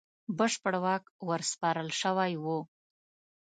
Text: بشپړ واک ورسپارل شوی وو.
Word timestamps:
بشپړ 0.37 0.73
واک 0.83 1.03
ورسپارل 1.29 1.89
شوی 2.01 2.33
وو. 2.43 2.59